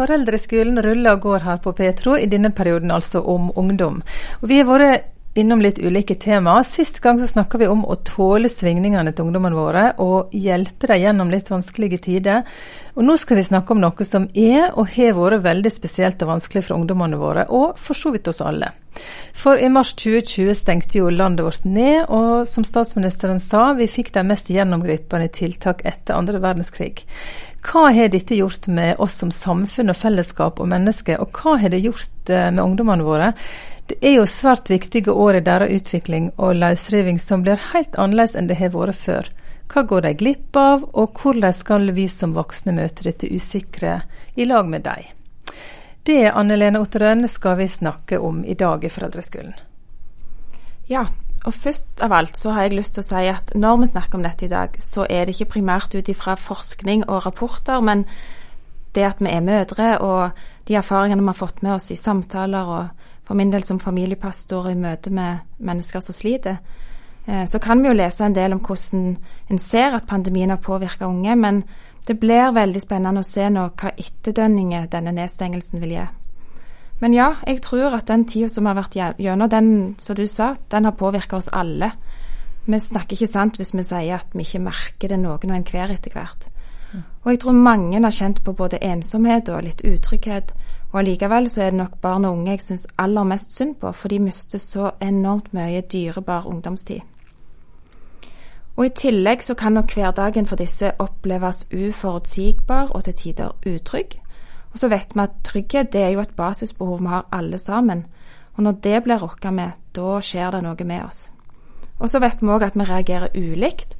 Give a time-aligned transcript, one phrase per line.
[0.00, 4.00] Foreldreskolen ruller og går her på Petro, i denne perioden altså om ungdom.
[4.40, 6.64] Og vi har vært innom litt ulike temaer.
[6.66, 11.02] Sist gang så snakka vi om å tåle svingningene til ungdommene våre og hjelpe dem
[11.04, 12.42] gjennom litt vanskelige tider.
[12.98, 16.32] Og nå skal vi snakke om noe som er og har vært veldig spesielt og
[16.34, 18.72] vanskelig for ungdommene våre, og for så vidt oss alle.
[19.36, 24.10] For i mars 2020 stengte jo landet vårt ned, og som statsministeren sa, vi fikk
[24.16, 27.06] de mest gjennomgripende tiltak etter andre verdenskrig.
[27.60, 31.72] Hva har dette gjort med oss som samfunn og fellesskap og mennesker, og hva har
[31.72, 33.34] det gjort eh, med ungdommene våre?
[33.90, 38.36] Det er jo svært viktige år i deres utvikling og løsriving som blir helt annerledes
[38.38, 39.30] enn det har vært før.
[39.70, 43.96] Hva går de glipp av, og hvordan skal vi som voksne møte dette usikre
[44.38, 45.10] i lag med dem?
[46.06, 49.58] Det, Anne Lene Otterøen, skal vi snakke om i dag i Foreldreskolen.
[50.86, 51.08] Ja,
[51.42, 54.20] og først av alt så har jeg lyst til å si at når vi snakker
[54.20, 58.06] om dette i dag, så er det ikke primært ut ifra forskning og rapporter, men
[58.94, 62.70] det at vi er mødre og de erfaringene vi har fått med oss i samtaler
[62.78, 66.56] og for min del som familiepastor i møte med mennesker som sliter,
[67.26, 69.04] eh, så kan vi jo lese en del om hvordan
[69.50, 71.62] en ser at pandemien har påvirka unge, men
[72.08, 76.08] det blir veldig spennende å se nå hva etterdønninger denne nedstengelsen vil gi.
[77.00, 80.56] Men ja, jeg tror at den tida som har vært gjennom, den som du sa,
[80.68, 81.92] den har påvirka oss alle.
[82.66, 85.94] Vi snakker ikke sant hvis vi sier at vi ikke merker det noen og enhver
[85.94, 86.50] etter hvert.
[87.22, 90.50] Og jeg tror mange har kjent på både ensomhet og litt utrygghet.
[90.92, 93.92] Og allikevel så er det nok barn og unge jeg syns aller mest synd på,
[93.92, 97.00] for de mister så enormt mye dyrebar ungdomstid.
[98.76, 104.16] Og I tillegg så kan nok hverdagen for disse oppleves uforutsigbar og til tider utrygg.
[104.72, 108.06] Og så vet vi at trygghet det er jo et basisbehov vi har alle sammen.
[108.54, 111.30] Og når det blir rokka med, da skjer det noe med oss.
[111.98, 113.96] Og så vet vi òg at vi reagerer ulikt,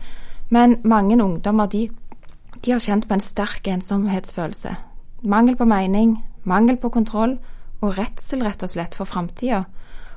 [0.48, 1.88] men mange ungdommer de,
[2.64, 4.74] de har kjent på en sterk ensomhetsfølelse.
[5.22, 6.16] Mangel på mening,
[6.48, 7.38] mangel på kontroll
[7.80, 9.64] og redsel rett og slett for framtida.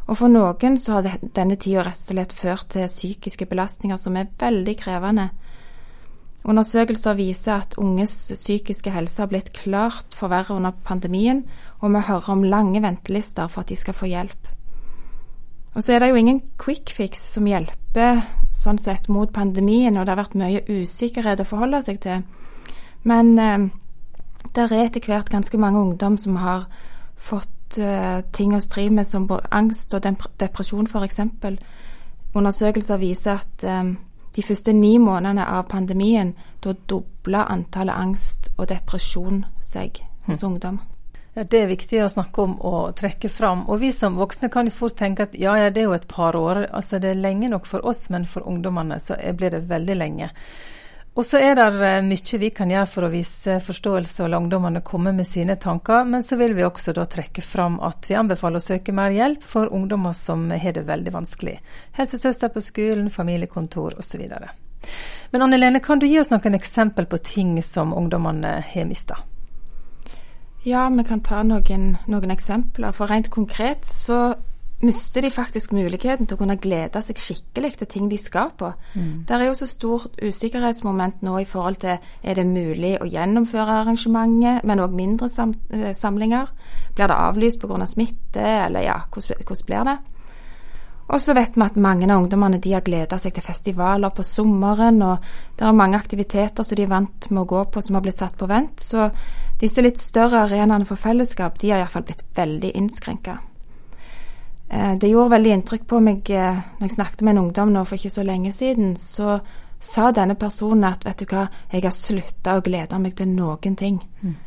[0.07, 4.17] Og for noen så har denne tida rett og slett ført til psykiske belastninger som
[4.19, 5.29] er veldig krevende,
[6.43, 11.45] Undersøkelser viser at unges psykiske helse har blitt klart forverret under pandemien,
[11.79, 14.49] og vi hører om lange ventelister for at de skal få hjelp.
[15.73, 18.19] Og så er det jo ingen quick fix som hjelper
[18.53, 22.27] sånn sett mot pandemien, og det har vært mye usikkerhet å forholde seg til.
[23.07, 23.69] Men eh,
[24.53, 26.67] det er etter hvert ganske mange ungdom som har
[27.17, 30.05] fått uh, ting å stri med som angst og
[30.39, 31.19] depresjon f.eks.
[32.33, 33.95] Undersøkelser viser at um,
[34.33, 36.33] de første ni månedene av pandemien,
[36.63, 40.47] da dobla antallet angst og depresjon seg hos mm.
[40.49, 40.79] ungdom.
[41.33, 43.65] Ja, Det er viktig å snakke om og trekke fram.
[43.69, 46.07] Og vi som voksne kan jo fort tenke at ja, ja, det er jo et
[46.09, 46.67] par år.
[46.69, 50.29] Altså det er lenge nok for oss, men for ungdommene så blir det veldig lenge.
[51.13, 54.39] Og så er det eh, mye vi kan gjøre for å vise forståelse og la
[54.41, 58.17] ungdommene komme med sine tanker, men så vil vi også da trekke fram at vi
[58.17, 61.59] anbefaler å søke mer hjelp for ungdommer som har det veldig vanskelig.
[61.99, 64.23] Helsesøster på skolen, familiekontor osv.
[65.31, 69.19] Men Anne Lene, kan du gi oss noen eksempel på ting som ungdommene har mista?
[70.65, 72.93] Ja, vi kan ta noen, noen eksempler.
[72.95, 74.33] For rent konkret så
[74.83, 78.71] mister de faktisk muligheten til å kunne glede seg skikkelig til ting de skal på.
[78.93, 79.25] Mm.
[79.27, 83.81] Det er jo så stort usikkerhetsmoment nå i forhold til er det mulig å gjennomføre
[83.81, 86.51] arrangementet, men òg mindre sam eh, samlinger.
[86.95, 87.85] Blir det avlyst pga.
[87.87, 89.97] smitte, eller ja, hvordan, hvordan blir det?
[91.13, 94.23] Og så vet vi at mange av ungdommene de har gleda seg til festivaler på
[94.23, 95.25] sommeren, og
[95.59, 98.21] det er mange aktiviteter som de er vant med å gå på som har blitt
[98.21, 98.79] satt på vent.
[98.79, 99.09] Så
[99.59, 103.37] disse litt større arenaene for fellesskap de har iallfall blitt veldig innskrenka.
[104.73, 107.83] Eh, det gjorde veldig inntrykk på meg eh, når jeg snakket med en ungdom nå
[107.85, 108.95] for ikke så lenge siden.
[108.97, 109.37] Så
[109.83, 113.77] sa denne personen at vet du hva, jeg har slutta å glede meg til noen
[113.77, 113.99] ting.
[114.21, 114.37] Mm.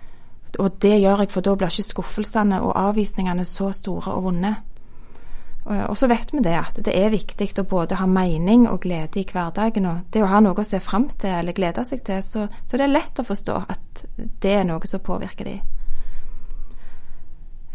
[0.63, 4.55] Og det gjør jeg, for da blir ikke skuffelsene og avvisningene så store og vonde.
[5.67, 9.19] Og så vet vi det at det er viktig å både ha mening og glede
[9.19, 9.89] i hverdagen.
[9.91, 12.23] Og det å ha noe å se fram til eller glede seg til.
[12.23, 15.76] Så, så det er lett å forstå at det er noe som påvirker dem.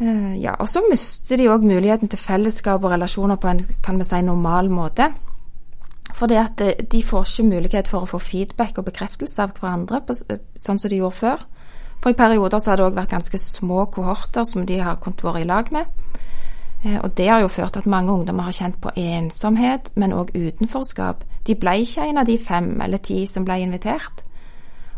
[0.01, 3.99] Eh, ja, og så mister de òg muligheten til fellesskap og relasjoner på en kan
[3.99, 5.11] vi si, normal måte.
[6.17, 10.01] Fordi at eh, de får ikke mulighet for å få feedback og bekreftelse av hverandre,
[10.07, 10.15] på,
[10.57, 11.45] sånn som de gjorde før.
[12.01, 15.21] For i perioder så har det òg vært ganske små kohorter som de har kunnet
[15.23, 15.85] være i lag med.
[16.81, 20.17] Eh, og det har jo ført til at mange ungdommer har kjent på ensomhet, men
[20.17, 21.21] òg utenforskap.
[21.45, 24.25] De ble ikke en av de fem eller ti som ble invitert.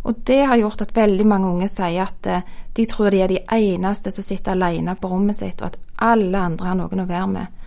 [0.03, 3.31] Og det har gjort at veldig mange unge sier at eh, de tror de er
[3.31, 7.09] de eneste som sitter alene på rommet sitt, og at alle andre har noen å
[7.09, 7.61] være med.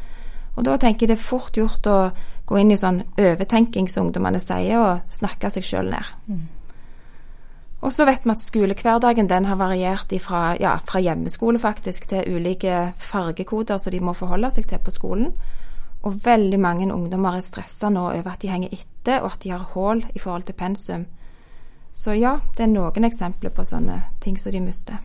[0.56, 1.97] Og da tenker jeg det er fort gjort å
[2.47, 6.12] gå inn i sånn overtenking som ungdommene sier, og snakke seg sjøl ned.
[6.29, 6.44] Mm.
[7.85, 12.37] Og så vet vi at skolehverdagen den har variert fra, ja, fra hjemmeskole faktisk til
[12.37, 15.29] ulike fargekoder som de må forholde seg til på skolen.
[16.06, 19.53] Og veldig mange ungdommer er stressa nå over at de henger etter, og at de
[19.53, 21.06] har hull i forhold til pensum.
[21.97, 24.99] Så ja, det er noen eksempler på sånne ting som de mister.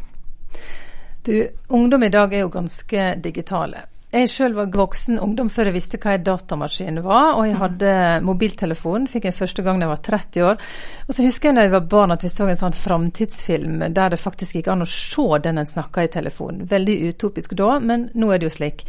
[1.24, 3.86] Du, ungdom i dag er jo ganske digitale.
[4.12, 7.62] Jeg sjøl var voksen ungdom før jeg visste hva en datamaskin var, og jeg mm.
[7.62, 7.94] hadde
[8.28, 9.08] mobiltelefon.
[9.08, 10.66] Fikk jeg første gang da jeg var 30 år.
[11.06, 14.12] Og så husker jeg da jeg var barn at vi så en sånn framtidsfilm der
[14.12, 16.68] det faktisk gikk an å se den en snakka i telefonen.
[16.68, 18.84] Veldig utopisk da, men nå er det jo slik.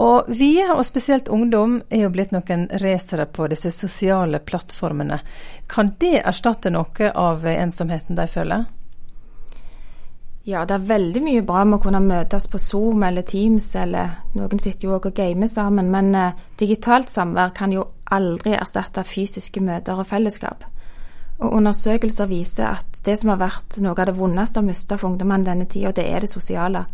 [0.00, 5.18] Og vi, og spesielt ungdom, er jo blitt noen racere på disse sosiale plattformene.
[5.68, 8.64] Kan det erstatte noe av ensomheten de føler?
[10.48, 14.16] Ja, det er veldig mye bra med å kunne møtes på Zoom eller Teams, eller
[14.32, 19.04] noen sitter jo også og gamer sammen, men eh, digitalt samvær kan jo aldri erstatte
[19.04, 20.64] fysiske møter og fellesskap.
[21.44, 25.12] Og undersøkelser viser at det som har vært noe av det vondeste å miste for
[25.12, 26.86] ungdommene denne tida, det er det sosiale.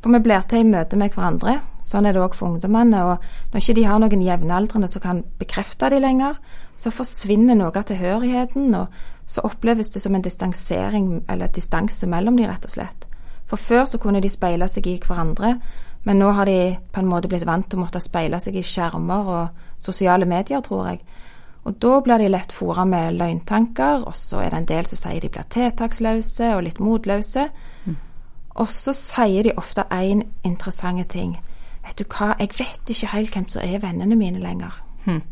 [0.00, 1.58] For vi blir til i møte med hverandre.
[1.84, 3.02] Sånn er det òg for ungdommene.
[3.04, 6.40] Og når ikke de har noen jevnaldrende som kan bekrefte dem lenger,
[6.80, 8.88] så forsvinner noe av tilhørigheten, og
[9.28, 13.06] så oppleves det som en distansering eller distanse mellom de, rett og slett.
[13.50, 15.56] For før så kunne de speile seg i hverandre,
[16.08, 18.64] men nå har de på en måte blitt vant til å måtte speile seg i
[18.64, 21.02] skjermer og sosiale medier, tror jeg.
[21.68, 25.02] Og da blir de lett fora med løgntanker, og så er det en del som
[25.02, 27.50] sier de blir tiltaksløse og litt motløse.
[27.84, 27.98] Mm.
[28.58, 31.36] Og så sier de ofte én interessant ting.
[31.84, 34.82] Vet du hva, jeg vet ikke helt hvem som er vennene mine lenger.
[35.04, 35.22] Hmm.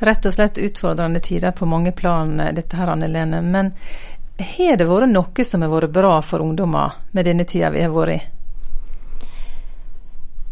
[0.00, 3.40] rett og slett utfordrende tider på mange plan, eh, dette her, Anne Lene.
[3.42, 3.72] Men
[4.38, 7.92] har det vært noe som har vært bra for ungdommer med denne tida vi har
[7.92, 8.20] vært i?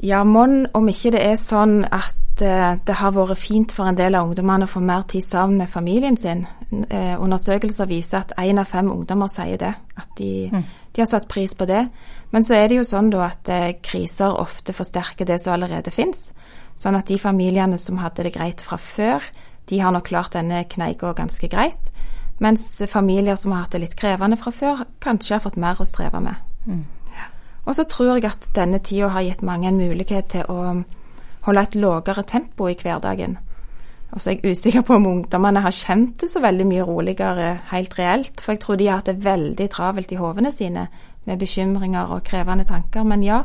[0.02, 3.98] Ja, mon om ikke det er sånn at uh, det har vært fint for en
[3.98, 6.46] del av ungdommene å få mer tid sammen med familien sin.
[6.70, 10.64] Uh, undersøkelser viser at én av fem ungdommer sier det, at de, mm.
[10.92, 11.84] De, har satt pris på det.
[12.30, 15.92] Men så er det jo sånn da at uh, kriser ofte forsterker det som allerede
[15.94, 16.30] fins.
[16.80, 19.24] Sånn at de familiene som hadde det greit fra før,
[19.70, 21.90] de har nok klart denne kneika ganske greit.
[22.40, 25.86] Mens familier som har hatt det litt krevende fra før, kanskje har fått mer å
[25.88, 26.40] streve med.
[26.64, 26.86] Mm.
[27.68, 30.80] Og så tror jeg at denne tida har gitt mange en mulighet til å
[31.44, 33.36] holde et lavere tempo i hverdagen.
[34.10, 37.50] Og så er jeg usikker på om ungdommene har kjent det så veldig mye roligere
[37.70, 40.88] helt reelt, for jeg tror de har hatt det veldig travelt i hovene sine
[41.28, 43.06] med bekymringer og krevende tanker.
[43.06, 43.44] Men ja,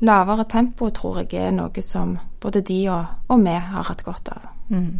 [0.00, 4.32] lavere tempo tror jeg er noe som både de og, og vi har hatt godt
[4.32, 4.50] av.
[4.72, 4.90] Mm.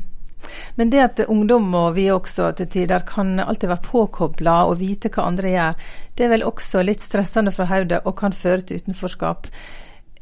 [0.77, 5.11] Men det at ungdom og vi også til tider kan alltid være påkobla og vite
[5.13, 5.85] hva andre gjør,
[6.15, 9.49] det er vel også litt stressende for hodet og kan føre til utenforskap.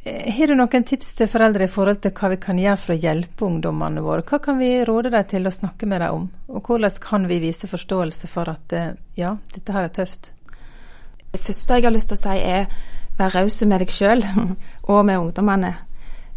[0.07, 2.95] Eh, har du noen tips til foreldre i forhold til hva vi kan gjøre for
[2.95, 4.23] å hjelpe ungdommene våre?
[4.23, 7.41] Hva kan vi råde dem til å snakke med dem om, og hvordan kan vi
[7.43, 10.31] vise forståelse for at eh, ja, dette her er tøft?
[11.33, 12.69] Det første jeg har lyst til å si er
[13.19, 14.23] vær raus med deg sjøl
[14.93, 15.73] og med ungdommene.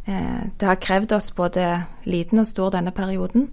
[0.09, 1.67] Eh, det har krevd oss både
[2.09, 3.51] liten og stor denne perioden.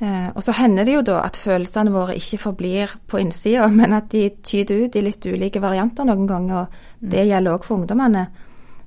[0.00, 4.06] Og så hender det jo da at følelsene våre ikke forblir på innsida, men at
[4.12, 6.62] de tyder ut i litt ulike varianter noen ganger.
[6.62, 7.28] og Det mm.
[7.32, 8.28] gjelder òg for ungdommene.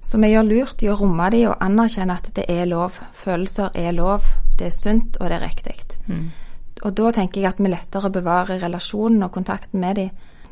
[0.03, 2.99] Så vi gjør lurt i å romme de og anerkjenne at det er lov.
[3.17, 4.27] Følelser er lov,
[4.59, 5.77] det er sunt og det er riktig.
[6.07, 6.27] Mm.
[6.83, 10.09] Og da tenker jeg at vi lettere bevarer relasjonen og kontakten med de.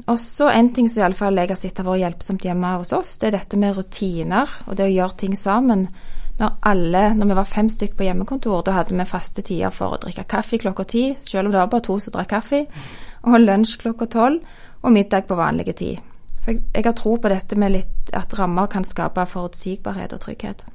[0.07, 3.17] Og så en ting som iallfall jeg har sett har vært hjelpsomt hjemme hos oss,
[3.19, 5.87] det er dette med rutiner og det å gjøre ting sammen.
[6.39, 9.93] Når alle, når vi var fem stykker på hjemmekontor, da hadde vi faste tider for
[9.93, 12.63] å drikke kaffe klokka ti, selv om det var bare to som drakk kaffe,
[13.27, 15.99] og lunsj klokka tolv, og middag på vanlige tid.
[16.41, 20.23] For jeg, jeg har tro på dette med litt at rammer kan skape forutsigbarhet og
[20.23, 20.65] trygghet.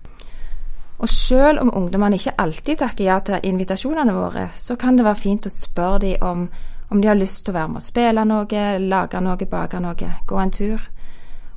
[0.97, 5.21] Og selv om ungdommene ikke alltid takker ja til invitasjonene våre, så kan det være
[5.21, 6.49] fint å spørre dem om
[6.89, 10.11] om de har lyst til å være med å spille noe, lage noe, bake noe,
[10.27, 10.83] gå en tur.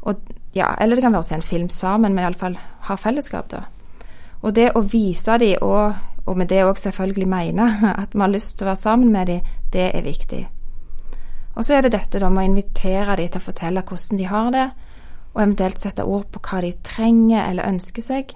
[0.09, 0.21] Og,
[0.57, 3.65] ja, eller det kan være å se en film sammen, men iallfall ha fellesskap, da.
[4.41, 5.93] Og det å vise dem, og,
[6.25, 7.67] og med det òg selvfølgelig mene,
[8.01, 10.47] at vi har lyst til å være sammen med dem, det er viktig.
[11.59, 14.27] Og så er det dette da med å invitere dem til å fortelle hvordan de
[14.31, 14.67] har det,
[15.33, 18.31] og eventuelt sette ord på hva de trenger eller ønsker seg.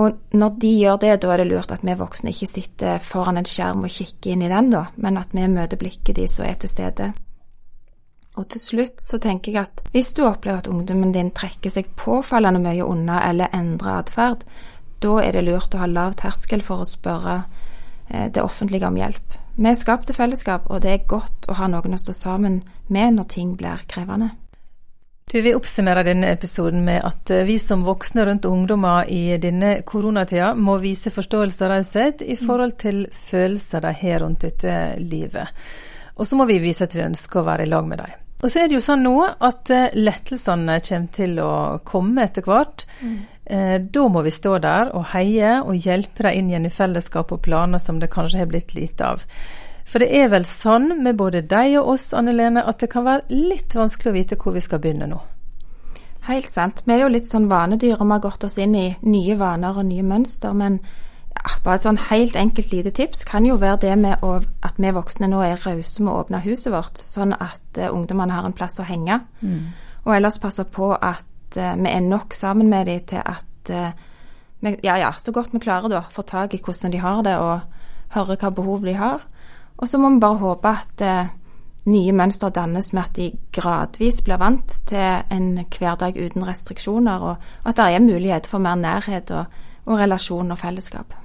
[0.00, 3.40] Og når de gjør det, da er det lurt at vi voksne ikke sitter foran
[3.40, 6.46] en skjerm og kikker inn i den, da, men at vi møter blikket de som
[6.46, 7.10] er til stede.
[8.38, 11.90] Og til slutt så tenker jeg at hvis du opplever at ungdommen din trekker seg
[12.00, 14.46] påfallende mye unna eller endrer atferd,
[15.04, 17.42] da er det lurt å ha lav terskel for å spørre
[18.08, 19.36] eh, det offentlige om hjelp.
[19.60, 22.62] Vi er skapt til fellesskap, og det er godt å ha noen å stå sammen
[22.88, 24.30] med når ting blir krevende.
[25.28, 29.82] Du, Vi oppsummerer denne episoden med at eh, vi som voksne rundt ungdommer i denne
[29.86, 35.52] koronatida må vise forståelse og raushet i forhold til følelser de har rundt dette livet.
[36.16, 38.16] Og så må vi vise at vi ønsker å være i lag med dem.
[38.40, 41.52] Og så er det jo sånn nå at eh, lettelsene kommer til å
[41.84, 42.88] komme etter hvert.
[43.04, 43.20] Mm.
[43.50, 47.32] Eh, da må vi stå der og heie og hjelpe dem inn igjen i fellesskap
[47.34, 49.24] og planer som det kanskje har blitt lite av.
[49.90, 53.08] For det er vel sånn med både deg og oss, Anne Lene, at det kan
[53.08, 55.18] være litt vanskelig å vite hvor vi skal begynne nå.
[56.28, 56.84] Helt sant.
[56.86, 59.80] Vi er jo litt sånn vanedyr, og vi har gått oss inn i nye vaner
[59.80, 60.54] og nye mønster.
[60.54, 60.78] Men
[61.34, 64.78] ja, bare et sånn helt enkelt lite tips kan jo være det med å, at
[64.78, 68.46] vi voksne nå er rause med å åpne huset vårt, sånn at uh, ungdommene har
[68.46, 69.18] en plass å henge.
[69.42, 69.72] Mm.
[70.04, 71.26] Og ellers passe på at
[71.58, 73.46] uh, vi er nok sammen med dem til at
[74.60, 77.36] vi, ja, ja, så godt vi klarer da, får tak i hvordan de har det,
[77.40, 77.60] og
[78.14, 79.24] høre hva behov de har.
[79.80, 81.30] Og så må vi bare håpe at eh,
[81.88, 87.48] nye mønstre dannes med at de gradvis blir vant til en hverdag uten restriksjoner, og,
[87.64, 89.44] at det er mulighet for mer nærhet og,
[89.86, 91.16] og relasjon og fellesskap.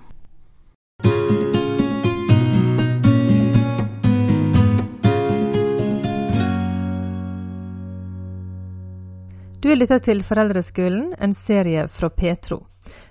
[9.76, 12.62] Du lytter til Foreldreskolen, en serie fra Petro.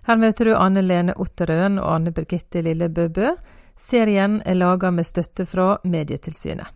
[0.07, 3.35] Her møter du Anne Lene Otterøen og Anne Birgitte Lille Bøbø
[3.77, 6.73] Serien er laga med støtte fra Medietilsynet.